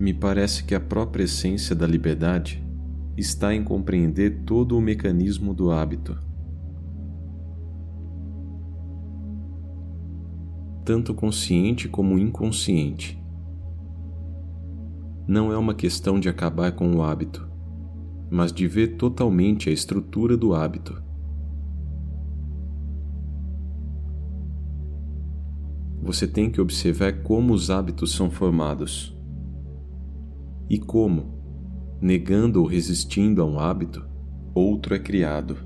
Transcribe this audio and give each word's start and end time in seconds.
Me 0.00 0.14
parece 0.14 0.64
que 0.64 0.74
a 0.74 0.80
própria 0.80 1.24
essência 1.24 1.76
da 1.76 1.86
liberdade 1.86 2.66
está 3.18 3.54
em 3.54 3.62
compreender 3.62 4.44
todo 4.46 4.78
o 4.78 4.80
mecanismo 4.80 5.52
do 5.52 5.70
hábito. 5.70 6.18
Tanto 10.86 11.12
consciente 11.12 11.86
como 11.86 12.18
inconsciente. 12.18 13.22
Não 15.28 15.52
é 15.52 15.58
uma 15.58 15.74
questão 15.74 16.18
de 16.18 16.30
acabar 16.30 16.72
com 16.72 16.90
o 16.96 17.02
hábito, 17.02 17.46
mas 18.30 18.54
de 18.54 18.66
ver 18.66 18.96
totalmente 18.96 19.68
a 19.68 19.72
estrutura 19.72 20.34
do 20.34 20.54
hábito. 20.54 20.96
Você 26.02 26.26
tem 26.26 26.50
que 26.50 26.58
observar 26.58 27.22
como 27.22 27.52
os 27.52 27.68
hábitos 27.68 28.12
são 28.12 28.30
formados 28.30 29.19
e 30.70 30.78
como, 30.78 31.34
negando 32.00 32.60
ou 32.60 32.66
resistindo 32.66 33.42
a 33.42 33.44
um 33.44 33.58
hábito, 33.58 34.08
outro 34.54 34.94
é 34.94 35.00
criado. 35.00 35.56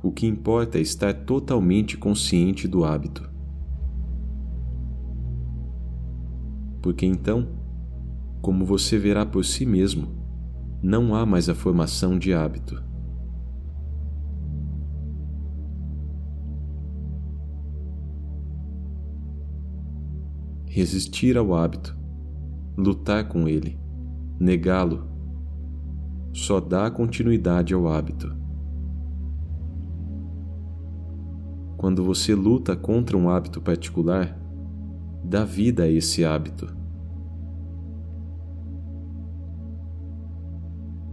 O 0.00 0.12
que 0.12 0.24
importa 0.24 0.78
é 0.78 0.80
estar 0.80 1.12
totalmente 1.12 1.98
consciente 1.98 2.68
do 2.68 2.84
hábito. 2.84 3.28
Porque 6.80 7.06
então, 7.06 7.48
como 8.40 8.64
você 8.64 8.98
verá 8.98 9.26
por 9.26 9.44
si 9.44 9.66
mesmo, 9.66 10.08
não 10.80 11.12
há 11.12 11.26
mais 11.26 11.48
a 11.48 11.54
formação 11.56 12.16
de 12.16 12.32
hábito. 12.32 12.91
Resistir 20.74 21.36
ao 21.36 21.52
hábito, 21.54 21.94
lutar 22.78 23.28
com 23.28 23.46
ele, 23.46 23.78
negá-lo, 24.40 25.06
só 26.32 26.58
dá 26.60 26.90
continuidade 26.90 27.74
ao 27.74 27.86
hábito. 27.86 28.34
Quando 31.76 32.02
você 32.02 32.34
luta 32.34 32.74
contra 32.74 33.18
um 33.18 33.28
hábito 33.28 33.60
particular, 33.60 34.34
dá 35.22 35.44
vida 35.44 35.82
a 35.82 35.90
esse 35.90 36.24
hábito. 36.24 36.74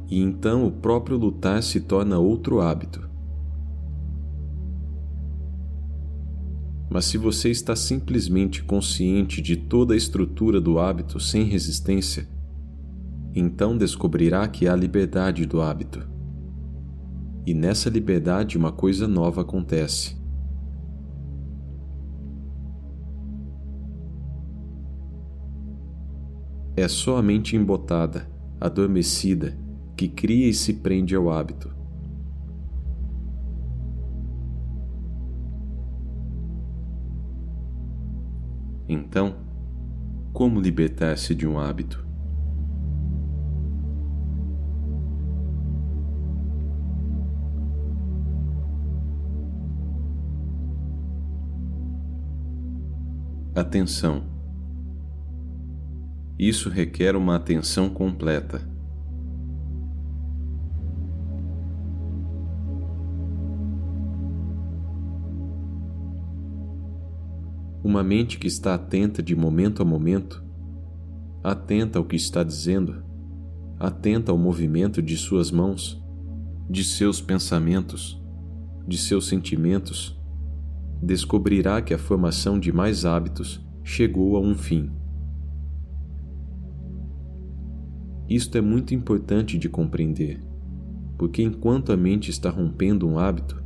E 0.10 0.22
então 0.22 0.66
o 0.66 0.72
próprio 0.72 1.18
lutar 1.18 1.62
se 1.62 1.82
torna 1.82 2.18
outro 2.18 2.62
hábito. 2.62 3.09
Mas 6.90 7.06
se 7.06 7.18
você 7.18 7.50
está 7.50 7.76
simplesmente 7.76 8.64
consciente 8.64 9.42
de 9.42 9.56
toda 9.56 9.94
a 9.94 9.98
estrutura 9.98 10.60
do 10.60 10.80
hábito 10.80 11.20
sem 11.20 11.44
resistência, 11.44 12.28
então 13.36 13.78
descobrirá 13.78 14.48
que 14.48 14.68
há 14.68 14.76
liberdade 14.76 15.46
do 15.46 15.62
hábito. 15.62 16.02
E 17.46 17.54
nessa 17.54 17.90
liberdade 17.90 18.58
uma 18.58 18.72
coisa 18.72 19.08
nova 19.08 19.42
acontece. 19.42 20.18
É 26.76 26.88
só 26.88 27.18
a 27.18 27.22
mente 27.22 27.56
embotada, 27.56 28.30
adormecida, 28.60 29.58
que 29.96 30.08
cria 30.08 30.48
e 30.48 30.54
se 30.54 30.76
prende 30.76 31.14
ao 31.14 31.30
hábito. 31.30 31.79
Então, 38.92 39.36
como 40.34 40.60
libertar-se 40.60 41.36
de 41.36 41.48
um 41.48 41.60
hábito? 41.60 42.04
Atenção. 53.54 54.24
Isso 56.40 56.68
requer 56.68 57.16
uma 57.16 57.36
atenção 57.36 57.90
completa. 57.90 58.79
Uma 67.84 68.04
mente 68.04 68.38
que 68.38 68.48
está 68.48 68.76
atenta 68.76 69.24
de 69.24 69.36
momento 69.36 69.82
a 69.82 69.86
momento, 69.86 70.44
atenta 71.42 71.98
ao 71.98 72.04
que 72.04 72.18
está 72.18 72.44
dizendo, 72.44 73.02
atenta 73.80 74.34
ao 74.34 74.38
movimento 74.38 75.02
de 75.02 75.16
suas 75.16 75.50
mãos, 75.50 76.04
de 76.70 76.84
seus 76.84 77.22
pensamentos, 77.22 78.22
de 78.86 78.98
seus 78.98 79.28
sentimentos, 79.28 80.20
descobrirá 81.02 81.82
que 81.82 81.94
a 81.94 81.98
formação 81.98 82.60
de 82.60 82.74
mais 82.74 83.06
hábitos 83.06 83.66
chegou 83.82 84.36
a 84.36 84.42
um 84.42 84.54
fim. 84.54 84.92
Isto 88.28 88.58
é 88.58 88.62
muito 88.62 88.94
importante 88.94 89.58
de 89.58 89.70
compreender, 89.70 90.42
porque 91.18 91.42
enquanto 91.42 91.94
a 91.94 91.98
mente 91.98 92.30
está 92.30 92.50
rompendo 92.50 93.08
um 93.08 93.18
hábito 93.18 93.64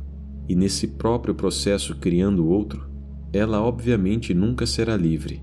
e 0.48 0.54
nesse 0.54 0.86
próprio 0.86 1.34
processo 1.34 1.96
criando 1.96 2.46
outro, 2.46 2.93
ela 3.34 3.60
obviamente 3.60 4.32
nunca 4.32 4.64
será 4.64 4.96
livre. 4.96 5.42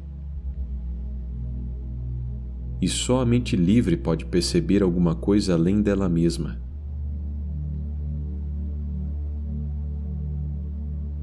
E 2.82 2.88
só 2.88 3.22
a 3.22 3.26
mente 3.26 3.58
livre 3.58 3.98
pode 3.98 4.26
perceber 4.26 4.82
alguma 4.82 5.14
coisa 5.14 5.54
além 5.56 5.82
dela 5.82 6.08
mesma. 6.08 6.60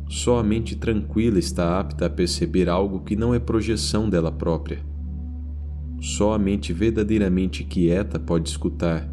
Só 0.09 0.39
a 0.39 0.43
mente 0.43 0.77
tranquila 0.77 1.39
está 1.39 1.81
apta 1.81 2.05
a 2.05 2.11
perceber 2.11 2.69
algo 2.69 3.01
que 3.01 3.17
não 3.17 3.33
é 3.33 3.39
projeção 3.39 4.09
dela 4.09 4.31
própria. 4.31 4.85
Só 6.01 6.35
a 6.35 6.39
mente 6.39 6.73
verdadeiramente 6.73 7.65
quieta 7.65 8.21
pode 8.21 8.47
escutar, 8.49 9.11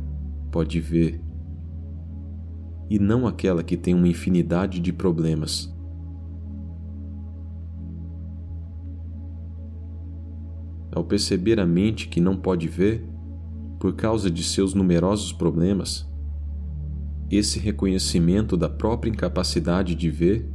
pode 0.51 0.81
ver. 0.81 1.22
E 2.89 2.99
não 2.99 3.25
aquela 3.25 3.63
que 3.63 3.77
tem 3.77 3.93
uma 3.93 4.09
infinidade 4.09 4.79
de 4.81 4.91
problemas 4.91 5.75
perceber 11.05 11.59
a 11.59 11.66
mente 11.66 12.07
que 12.07 12.19
não 12.19 12.35
pode 12.35 12.67
ver, 12.67 13.07
por 13.79 13.93
causa 13.95 14.29
de 14.29 14.43
seus 14.43 14.73
numerosos 14.73 15.31
problemas, 15.31 16.09
esse 17.29 17.59
reconhecimento 17.59 18.55
da 18.55 18.69
própria 18.69 19.09
incapacidade 19.09 19.95
de 19.95 20.09
ver 20.09 20.49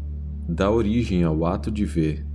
dá 0.48 0.70
origem 0.70 1.24
ao 1.24 1.44
ato 1.44 1.70
de 1.70 1.84
ver. 1.84 2.26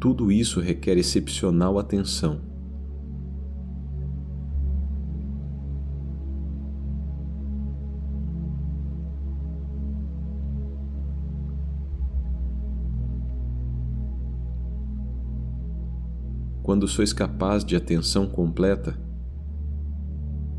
Tudo 0.00 0.30
isso 0.30 0.60
requer 0.60 0.98
excepcional 0.98 1.78
atenção. 1.78 2.53
Quando 16.64 16.88
sois 16.88 17.12
capaz 17.12 17.62
de 17.62 17.76
atenção 17.76 18.26
completa, 18.26 18.98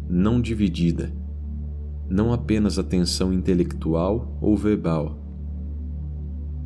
não 0.07 0.39
dividida, 0.39 1.11
não 2.07 2.31
apenas 2.31 2.77
atenção 2.77 3.33
intelectual 3.33 4.37
ou 4.39 4.55
verbal, 4.55 5.17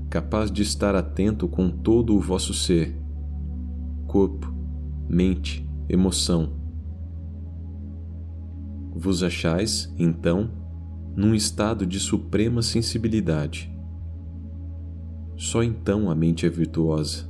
capaz 0.09 0.51
de 0.51 0.61
estar 0.61 0.93
atento 0.93 1.47
com 1.47 1.69
todo 1.69 2.13
o 2.13 2.19
vosso 2.19 2.53
ser, 2.53 3.01
corpo, 4.07 4.53
mente, 5.07 5.65
emoção. 5.87 6.59
Vos 8.93 9.23
achais, 9.23 9.89
então, 9.97 10.51
num 11.15 11.33
estado 11.33 11.85
de 11.85 11.97
suprema 11.97 12.61
sensibilidade. 12.61 13.73
Só 15.37 15.63
então 15.63 16.11
a 16.11 16.15
mente 16.15 16.45
é 16.45 16.49
virtuosa. 16.49 17.28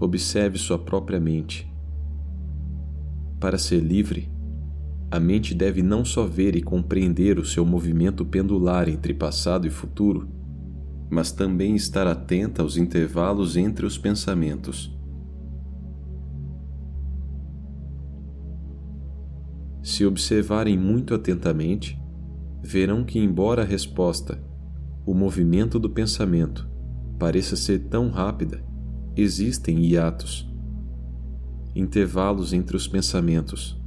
Observe 0.00 0.58
sua 0.58 0.78
própria 0.78 1.20
mente. 1.20 1.70
Para 3.38 3.58
ser 3.58 3.80
livre, 3.80 4.28
a 5.10 5.20
mente 5.20 5.54
deve 5.54 5.82
não 5.82 6.04
só 6.04 6.26
ver 6.26 6.56
e 6.56 6.62
compreender 6.62 7.38
o 7.38 7.44
seu 7.44 7.64
movimento 7.64 8.24
pendular 8.24 8.88
entre 8.88 9.14
passado 9.14 9.66
e 9.66 9.70
futuro, 9.70 10.28
mas 11.08 11.30
também 11.30 11.76
estar 11.76 12.06
atenta 12.06 12.62
aos 12.62 12.76
intervalos 12.76 13.56
entre 13.56 13.86
os 13.86 13.98
pensamentos. 13.98 14.98
se 19.82 20.04
observarem 20.04 20.78
muito 20.78 21.14
atentamente, 21.14 22.00
verão 22.62 23.04
que, 23.04 23.18
embora 23.18 23.62
a 23.62 23.64
resposta, 23.64 24.42
o 25.06 25.14
movimento 25.14 25.78
do 25.78 25.90
pensamento, 25.90 26.68
pareça 27.18 27.56
ser 27.56 27.80
tão 27.88 28.10
rápida, 28.10 28.62
existem 29.16 29.84
hiatos, 29.84 30.48
intervalos 31.74 32.52
entre 32.52 32.76
os 32.76 32.86
pensamentos. 32.86 33.80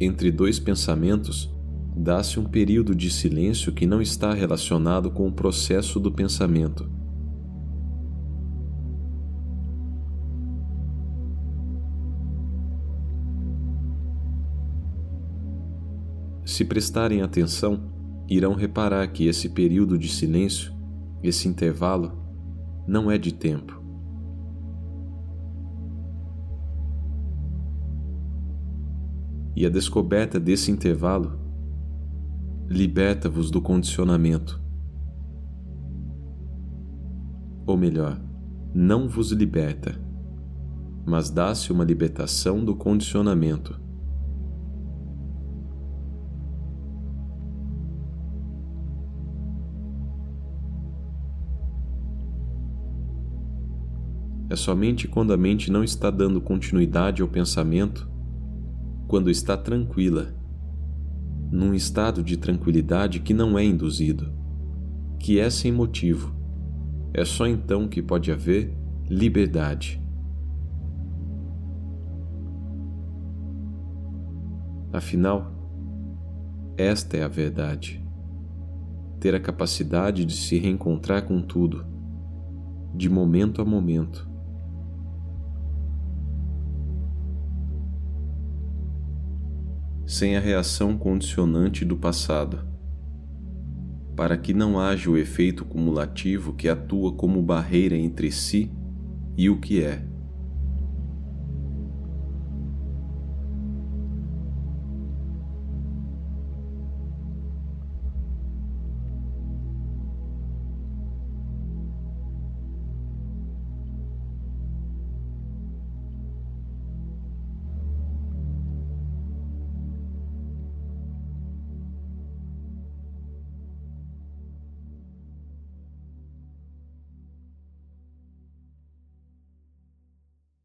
Entre 0.00 0.30
dois 0.30 0.58
pensamentos, 0.58 1.54
dá-se 1.96 2.40
um 2.40 2.44
período 2.44 2.94
de 2.94 3.10
silêncio 3.10 3.72
que 3.72 3.86
não 3.86 4.00
está 4.02 4.32
relacionado 4.32 5.10
com 5.10 5.28
o 5.28 5.32
processo 5.32 6.00
do 6.00 6.10
pensamento 6.10 7.02
Se 16.52 16.66
prestarem 16.66 17.22
atenção, 17.22 17.80
irão 18.28 18.54
reparar 18.54 19.06
que 19.08 19.26
esse 19.26 19.48
período 19.48 19.96
de 19.96 20.06
silêncio, 20.06 20.70
esse 21.22 21.48
intervalo, 21.48 22.12
não 22.86 23.10
é 23.10 23.16
de 23.16 23.32
tempo. 23.32 23.80
E 29.54 29.66
a 29.66 29.68
descoberta 29.68 30.40
desse 30.40 30.70
intervalo 30.70 31.38
liberta-vos 32.68 33.50
do 33.50 33.60
condicionamento. 33.60 34.60
Ou 37.66 37.76
melhor, 37.76 38.20
não 38.74 39.06
vos 39.06 39.30
liberta, 39.30 40.00
mas 41.04 41.28
dá-se 41.28 41.70
uma 41.70 41.84
libertação 41.84 42.64
do 42.64 42.74
condicionamento. 42.74 43.81
É 54.52 54.56
somente 54.56 55.08
quando 55.08 55.32
a 55.32 55.36
mente 55.38 55.72
não 55.72 55.82
está 55.82 56.10
dando 56.10 56.38
continuidade 56.38 57.22
ao 57.22 57.28
pensamento, 57.28 58.06
quando 59.08 59.30
está 59.30 59.56
tranquila, 59.56 60.34
num 61.50 61.72
estado 61.72 62.22
de 62.22 62.36
tranquilidade 62.36 63.20
que 63.20 63.32
não 63.32 63.58
é 63.58 63.64
induzido, 63.64 64.30
que 65.18 65.40
é 65.40 65.48
sem 65.48 65.72
motivo. 65.72 66.36
É 67.14 67.24
só 67.24 67.46
então 67.46 67.88
que 67.88 68.02
pode 68.02 68.30
haver 68.30 68.76
liberdade. 69.08 70.04
Afinal, 74.92 75.50
esta 76.76 77.16
é 77.16 77.22
a 77.22 77.28
verdade. 77.28 78.06
Ter 79.18 79.34
a 79.34 79.40
capacidade 79.40 80.26
de 80.26 80.36
se 80.36 80.58
reencontrar 80.58 81.22
com 81.22 81.40
tudo, 81.40 81.86
de 82.94 83.08
momento 83.08 83.62
a 83.62 83.64
momento 83.64 84.30
sem 90.12 90.36
a 90.36 90.40
reação 90.40 90.98
condicionante 90.98 91.86
do 91.86 91.96
passado, 91.96 92.68
para 94.14 94.36
que 94.36 94.52
não 94.52 94.78
haja 94.78 95.10
o 95.10 95.16
efeito 95.16 95.64
cumulativo 95.64 96.52
que 96.52 96.68
atua 96.68 97.12
como 97.14 97.40
barreira 97.40 97.96
entre 97.96 98.30
si 98.30 98.70
e 99.38 99.48
o 99.48 99.58
que 99.58 99.82
é. 99.82 100.11